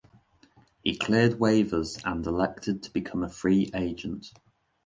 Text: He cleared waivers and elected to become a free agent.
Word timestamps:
He 0.83 0.97
cleared 0.97 1.33
waivers 1.33 2.01
and 2.03 2.25
elected 2.25 2.81
to 2.81 2.91
become 2.91 3.23
a 3.23 3.29
free 3.29 3.69
agent. 3.75 4.33